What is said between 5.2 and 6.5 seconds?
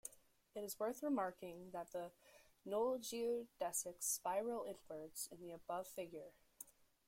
in the above figure.